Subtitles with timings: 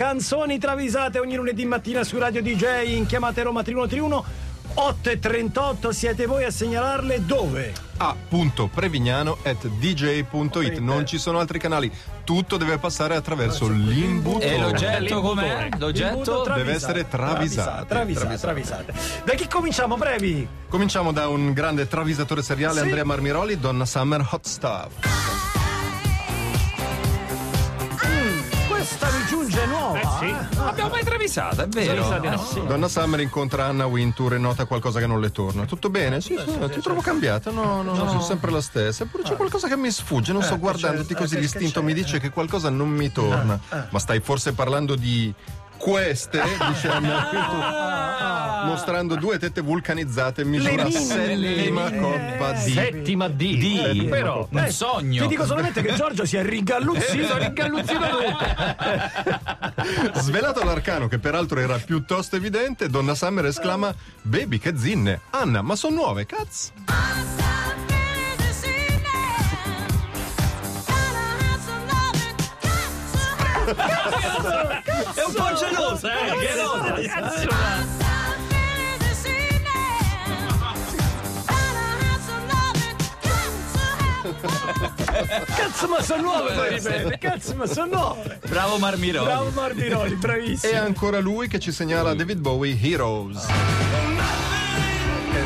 [0.00, 4.24] canzoni travisate ogni lunedì mattina su Radio DJ in chiamate Roma 3131
[4.72, 7.74] 8 e 38 siete voi a segnalarle dove?
[7.98, 11.92] a.prevignano at dj.it non ci sono altri canali
[12.24, 15.68] tutto deve passare attraverso l'imbuto E l'oggetto com'è?
[15.76, 17.84] L'oggetto deve essere travisato.
[17.84, 18.92] Travisato, travisato.
[19.22, 20.48] Da chi cominciamo, brevi?
[20.70, 22.84] cominciamo da un grande travisatore seriale Sì.
[22.84, 25.29] Andrea Marmiroli Donna Summer Hot Stuff
[29.50, 30.20] Questa mi giunge nuova.
[30.20, 30.54] eh?
[30.56, 32.08] L'abbiamo mai travisata, è vero?
[32.08, 32.64] Ah, sì.
[32.66, 35.64] Donna Summer incontra Anna Wintour e nota qualcosa che non le torna.
[35.64, 36.20] Tutto bene?
[36.20, 37.50] Sì, sì, ti trovo cambiata.
[37.50, 39.04] No, no, no, sono sempre la stessa.
[39.04, 40.32] Eppure c'è qualcosa che mi sfugge.
[40.32, 41.22] Non so, guardandoti certo.
[41.22, 43.58] così Eh, l'istinto mi dice che qualcosa non mi torna.
[43.90, 45.32] Ma stai forse parlando di
[45.76, 46.42] queste?
[46.68, 47.64] Dice Anna Wintour,
[48.64, 52.72] mostrando due tette vulcanizzate in misura settima coppa di.
[52.72, 53.36] Settima D.
[53.36, 54.46] Di, però.
[54.50, 55.22] un sogno.
[55.22, 57.36] Ti dico solamente che Giorgio si è rigalluzzito.
[57.38, 58.44] Ringalluzzito tutto.
[60.20, 65.20] Svelato l'arcano, che peraltro era piuttosto evidente, Donna Summer esclama: Baby, che zinne!
[65.30, 66.72] Anna, ma sono nuove, cazzo!
[73.70, 76.46] È un po' gelosa, eh?
[76.46, 77.20] Gelosa.
[77.20, 77.99] Cazzo,
[85.88, 87.18] ma sono nuove, poi ripete.
[87.18, 88.38] Cazzo, ma sono nuove.
[88.48, 89.26] Bravo Marmiroli.
[89.26, 90.72] Bravo Marmiroli, bravissimo.
[90.72, 93.46] E ancora lui che ci segnala David Bowie Heroes.
[93.46, 94.09] È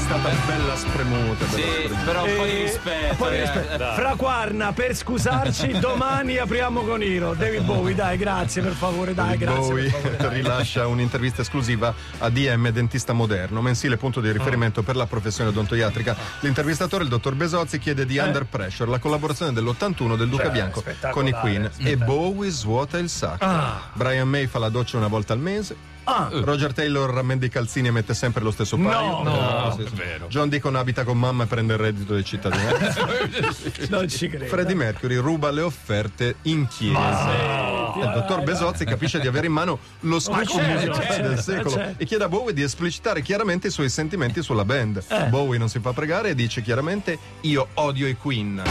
[0.00, 1.46] stata bella spremuta.
[1.48, 2.00] Sì, spremuta.
[2.04, 3.10] però un po' di Eh, rispetto.
[3.10, 3.40] un po' di eh.
[3.40, 3.84] rispetto.
[3.94, 7.34] Fra Quarna, per scusarci, domani apriamo con Iro.
[7.34, 9.60] David Bowie, dai, grazie per favore, dai, David grazie.
[9.60, 10.34] Bowie per favore, dai.
[10.34, 16.16] rilascia un'intervista esclusiva a DM Dentista Moderno, mensile punto di riferimento per la professione odontoiatrica.
[16.40, 20.82] L'intervistatore, il dottor Besozzi, chiede di Under Pressure, la collaborazione dell'81 del Duca Cioè, Bianco
[21.10, 21.96] con i Queen e.
[21.96, 23.46] Bowie svuota il sacco.
[23.94, 25.76] Brian May fa la doccia una volta al mese.
[26.10, 26.28] Ah.
[26.32, 29.22] Roger Taylor rammenda i calzini e mette sempre lo stesso paio.
[29.22, 30.02] No, sì, sì.
[30.26, 32.64] John Deacon abita con mamma e prende il reddito dei cittadini.
[33.88, 34.46] Non ci credo.
[34.46, 37.92] Freddie Mercury ruba le offerte in chiesa.
[37.96, 41.70] Il dottor Besozzi capisce di avere in mano lo scoop certo, musicale certo, del secolo
[41.70, 42.02] certo.
[42.02, 45.28] e chiede a Bowie di esplicitare chiaramente i suoi sentimenti sulla band.
[45.28, 48.62] Bowie non si fa pregare e dice chiaramente io odio i Queen.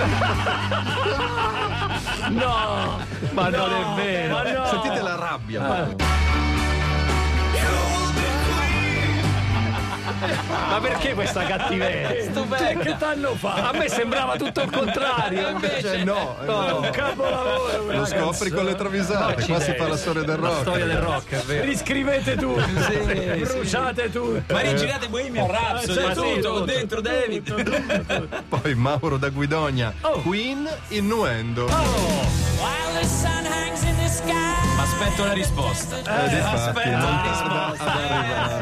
[2.30, 2.98] No,
[3.32, 4.42] Ma non è vero.
[4.58, 4.66] no.
[4.66, 6.29] Sentite la rabbia.
[10.20, 12.08] Ma perché questa cattiveria?
[12.08, 12.94] Che Stupenda.
[12.96, 13.68] t'hanno fatto?
[13.68, 15.58] A me sembrava tutto il contrario.
[15.80, 16.80] Cioè, no, eh, È no.
[16.80, 17.92] un capolavoro.
[17.92, 19.44] Lo scopri con le travisate.
[19.46, 20.60] Qua si fa la storia del La rock.
[20.60, 21.64] storia del rock, è vero.
[21.64, 22.64] Riscrivete tutto.
[23.38, 24.52] Bruciate tutto.
[24.52, 28.28] Ma rigirate Bohemian Rhapsody, Eh, sì, tutto, tutto, dentro David.
[28.48, 29.92] Poi Mauro da Guidogna.
[30.22, 31.66] Queen innuendo.
[34.76, 35.96] Ma aspetto la risposta.
[35.98, 37.59] Eh, aspetta non la risposta.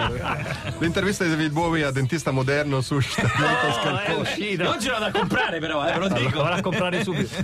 [0.79, 4.21] L'intervista di David Bowie a dentista moderno suscita molto È scalpore.
[4.21, 4.69] uscita.
[4.71, 6.43] Oggi l'ho da comprare però, eh, ve lo dico.
[6.43, 7.35] Vado a comprare subito.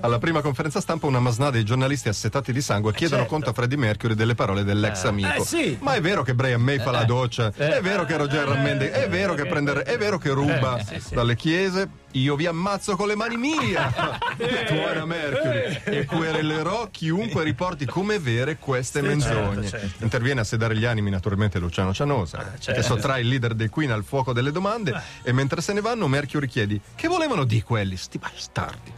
[0.00, 3.34] Alla prima conferenza stampa una masnada dei giornalisti assetati di sangue chiedono certo.
[3.34, 5.42] conto a Freddie Mercury delle parole dell'ex amico.
[5.42, 5.76] Eh, sì.
[5.80, 9.08] Ma è vero che Brian May fa la doccia, è vero che Roger rammende, è
[9.08, 10.78] vero che prende, è vero che ruba
[11.10, 12.02] dalle chiese.
[12.14, 13.76] Io vi ammazzo con le mani mie,
[14.68, 19.66] tuona Mercury, e querelerò chiunque riporti come vere queste menzogne.
[19.66, 20.04] certo.
[20.04, 24.04] Interviene a sedare gli animi naturalmente Luciano Cianosa, che sottrae il leader dei Queen al
[24.04, 28.18] fuoco delle domande e mentre se ne vanno Mercury chiedi che volevano di quelli, sti
[28.18, 28.92] bastardi.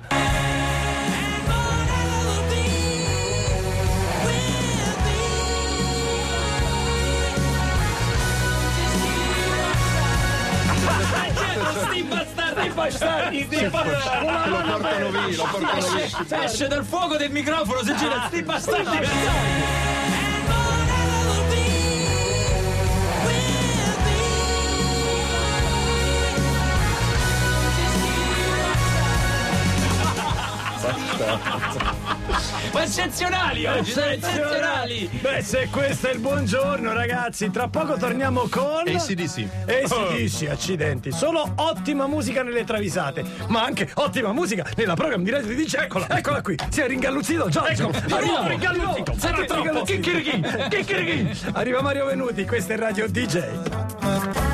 [11.77, 16.45] Sti bastardi, Bastardi, Che lo portano via, lo portano via.
[16.45, 18.99] esce, dal fuoco del microfono, si gira, sti bastardi.
[32.73, 35.09] Ma eccezionali oggi, sono eccezionali.
[35.21, 38.83] Beh, se questo è il buongiorno, ragazzi, tra poco torniamo con.
[38.87, 39.47] ACDC.
[39.67, 41.13] ACDC, accidenti.
[41.13, 45.75] Solo ottima musica nelle travisate, ma anche ottima musica nella program di Radio DJ.
[45.77, 46.57] Eccola, eccola qui.
[46.69, 47.89] Si è ringalluzzito Giorgio.
[47.89, 49.13] Ecco, di Arriva, ringalluzzito.
[49.13, 49.83] di troppo.
[49.83, 51.39] Chicchirichi, chicchirichi.
[51.53, 54.46] Arriva Mario Venuti, questo è Radio DJ.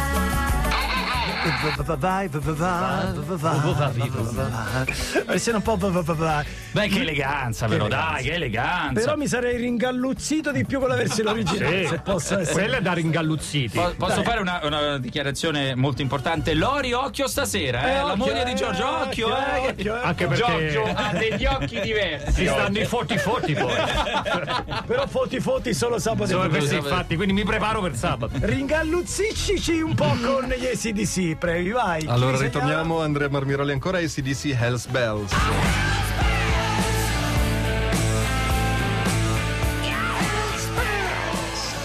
[1.42, 3.06] Vai, vai, vai,
[3.36, 5.38] vai, vai, vai, vai.
[5.38, 5.76] Sei un po'.
[5.76, 9.00] Beh, che eleganza, però, dai, che eleganza.
[9.00, 11.86] Però mi sarei ringalluzzito di più con la versione originale.
[11.86, 12.52] Se posso essere.
[12.52, 13.78] Quella è da ringalluzziti.
[13.78, 16.54] Po- posso fare una, una dichiarazione molto importante?
[16.54, 17.90] Lori, occhio stasera, eh?
[17.90, 19.68] Eh, la occhio, moglie eh, di Giorgio, occhio, eh!
[19.68, 20.00] occhio, eh.
[20.02, 22.42] Anche perché Giorgio ha degli occhi diversi.
[22.42, 23.72] ci stanno i forti forti poi.
[24.86, 26.66] Però foti foti solo sabato e Sono domenica.
[26.68, 28.32] questi infatti, quindi mi preparo per sabato.
[28.40, 32.06] Ringalluzzicci un po' con gli ACDC, previ, vai.
[32.06, 35.91] Allora ritorniamo, Andrea Marmiroli ancora e CDC Hells Bells.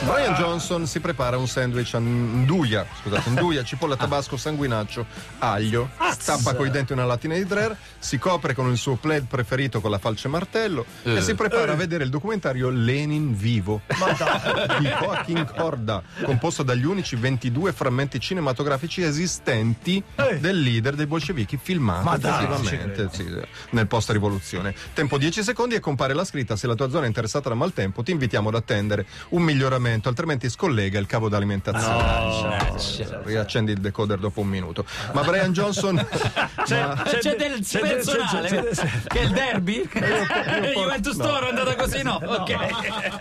[0.07, 5.05] Brian Johnson si prepara un sandwich a nduja, scusate, nduja, cipolla, tabasco, sanguinaccio,
[5.39, 9.81] aglio, stappa coi denti una lattina di Drer, si copre con il suo plaid preferito
[9.81, 13.81] con la falce martello e si prepara a vedere il documentario Lenin vivo.
[14.79, 20.39] Di Joaquin Corda, composto dagli unici 22 frammenti cinematografici esistenti Eh.
[20.39, 23.25] del leader dei bolscevichi filmati Ma dai, effettivamente sì,
[23.71, 24.73] nel post rivoluzione.
[24.93, 26.55] Tempo 10 secondi e compare la scritta.
[26.55, 30.49] Se la tua zona è interessata da maltempo ti invitiamo ad attendere un miglioramento, altrimenti
[30.49, 32.75] scollega il cavo d'alimentazione.
[33.23, 34.85] Riaccendi il decoder dopo un minuto.
[35.13, 35.95] Ma Brian Johnson
[36.57, 39.89] ma- C'è, c'è del c'è personale c'è- c'è- che è il derby?
[40.75, 41.25] Juventus no.
[41.27, 42.03] Toro è andata così?
[42.03, 42.55] No, ok.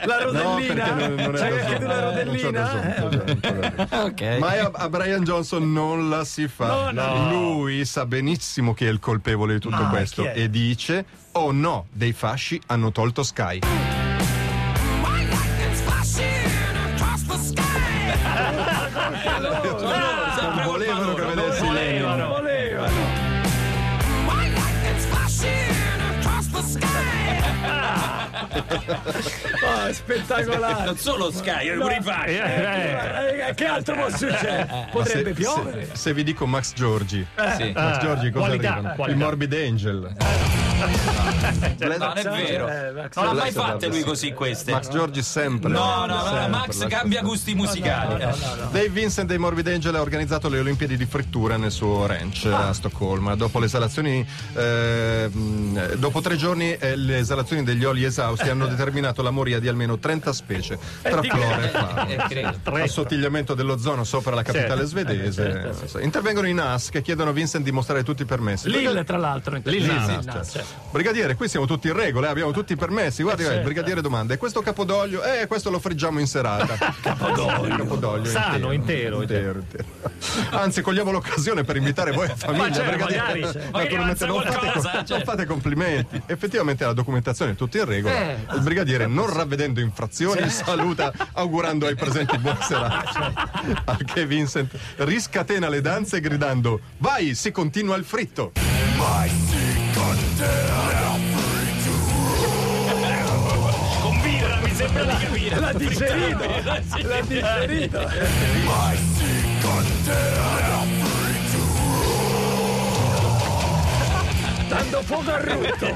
[0.05, 0.85] La No, rodellina?
[0.85, 4.15] perché non, non è C'hai da anche tu la zoom, non c'ho rodellina?
[4.17, 4.39] Eh.
[4.39, 6.91] Ma a, a Brian Johnson non la si fa.
[7.31, 12.13] Lui sa benissimo chi è il colpevole di tutto questo e dice: Oh no, dei
[12.13, 13.61] fasci hanno tolto Sky.
[29.65, 30.85] Ah, spettacolare.
[30.85, 31.81] Non solo Sky, No.
[31.83, 32.37] pure i fai.
[32.37, 34.89] Eh, eh, che altro può succedere?
[34.91, 35.85] Potrebbe Se, piovere.
[35.87, 37.73] se- se vi dico Max Giorgi, Sì.
[37.75, 39.07] Max Giorgi cosa qualità, qualità.
[39.09, 40.13] Il Morbid Angel.
[40.87, 42.69] No, non è vero.
[42.69, 44.73] Eh, Non l'ha mai fatte lui così queste.
[44.73, 45.71] Max Giorgi sempre.
[45.71, 48.23] No, no, no, sempre, Max cambia gusti musicali.
[48.23, 48.35] Eh.
[48.71, 52.69] Dave Vincent dei Morbid Angel ha organizzato le Olimpiadi di frittura nel suo ranch Ah.
[52.69, 53.35] a Stoccolma.
[53.37, 55.31] Dopo le esalazioni, eh,
[55.97, 59.99] dopo tre giorni, eh, le esalazioni degli oli esausti hanno determinato la moria di almeno
[59.99, 62.07] 30 specie tra flora e fauna.
[62.79, 62.83] Eh.
[62.83, 64.87] Assottigliamento dell'ozono sopra la capitale Certo.
[64.87, 66.01] svedese.
[66.01, 68.69] Intervengono i NAS che chiedono a Vincent di mostrare tutti i permessi.
[68.71, 69.59] Lille, tra l'altro.
[69.63, 70.45] Lille, Nas, certo.
[70.51, 70.76] certo.
[70.97, 73.23] Brigadiere, qui siamo tutti in regola, eh, abbiamo tutti i permessi.
[73.23, 75.23] Guardi, guardi, il brigadiere domanda: e questo capodoglio?
[75.23, 76.77] Eh, questo lo friggiamo in serata.
[77.03, 77.77] capodoglio.
[77.77, 79.85] capodoglio Sano, intero, intero, intero.
[80.51, 82.69] Anzi, cogliamo l'occasione per invitare voi a famiglia.
[82.69, 83.43] Ma certo, brigadiere.
[83.43, 83.71] magari.
[83.73, 85.25] Naturalmente non fate, qualcosa, non cioè.
[85.25, 86.23] fate complimenti.
[86.27, 88.31] Effettivamente la documentazione è tutta in regola.
[88.55, 93.51] Il brigadiere, non ravvedendo infrazioni, saluta augurando ai presenti buona serata.
[93.85, 98.53] Al che Vincent riscatena le danze gridando: Vai, si continua il fritto.
[99.93, 100.66] Con
[105.49, 105.61] capire.
[105.61, 107.09] L'ha digerito.
[107.09, 108.09] L'ha digerito.
[114.69, 115.87] Dando fuoco al rutto.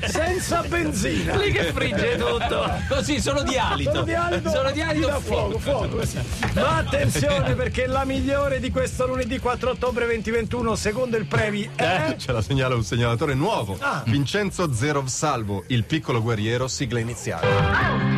[0.08, 1.36] Senza benzina.
[1.36, 2.70] Lì che frigge tutto.
[2.88, 3.90] Così, solo di alito.
[3.92, 5.88] Solo di alito, Solo di alito dà fuoco, fuoco.
[5.88, 6.18] così.
[6.54, 12.14] Ma attenzione perché la migliore di questo lunedì 4 ottobre 2021, secondo il Previ, è
[12.16, 13.78] Ce la segnala un segnalatore nuovo.
[14.06, 18.13] Vincenzo Zerov Salvo, il piccolo guerriero, sigla iniziale.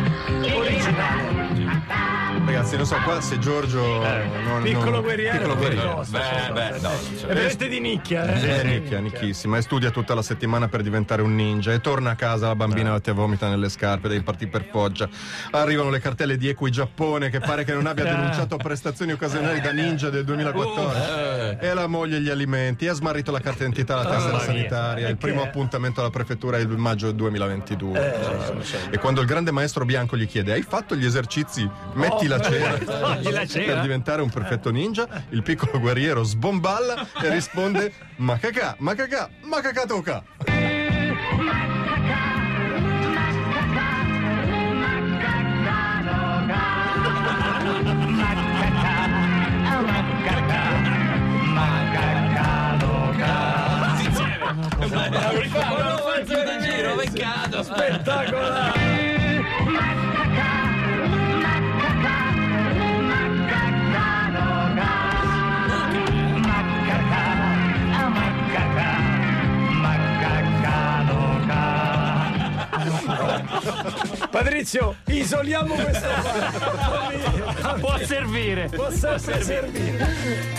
[0.97, 1.36] Originale.
[2.47, 3.81] Ragazzi, non so qua se Giorgio.
[3.81, 5.37] non- Piccolo non- guerriero.
[5.37, 6.05] Piccolo guerriero.
[6.07, 6.89] Beh, beh, no.
[6.91, 8.61] È veramente di nicchia, eh.
[8.61, 9.57] È nicchia, nicchissima.
[9.57, 11.73] E studia tutta la settimana per diventare un ninja.
[11.73, 15.09] E torna a casa la bambina che vomita nelle scarpe, devi partire per Foggia.
[15.51, 19.71] Arrivano le cartelle di Equi Giappone che pare che non abbia denunciato prestazioni occasionali da
[19.73, 21.57] ninja del 2014.
[21.59, 22.87] E la moglie gli alimenti.
[22.87, 25.09] Ha smarrito la carta d'identità alla tessera sanitaria.
[25.09, 28.89] Il primo appuntamento alla prefettura è il maggio 2022.
[28.89, 31.69] E quando il grande maestro bianco gli chiede: Hai fatto gli esercizi?
[31.93, 32.77] Metti la cera.
[32.77, 33.81] Togli la Per cera.
[33.81, 39.61] diventare un perfetto ninja, il piccolo guerriero sbomballa e risponde: Ma cacà, ma cacà, ma
[39.61, 40.23] cacà tocca.
[54.67, 57.63] Rifallo, faccio da giro, peccato.
[57.63, 58.76] Spettacolare.
[74.29, 77.73] Patrizio, isoliamo questo qua.
[77.79, 78.69] Può servire.
[78.69, 80.07] Può sempre servire.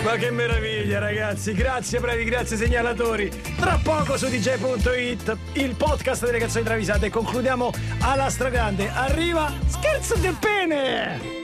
[0.02, 1.52] Ma che meraviglia, ragazzi.
[1.52, 3.30] Grazie, bravi, grazie, segnalatori.
[3.56, 7.10] Tra poco su DJ.it, il podcast delle canzoni travisate.
[7.10, 8.90] Concludiamo alla stragrande.
[8.92, 11.37] Arriva Scherzo del pene!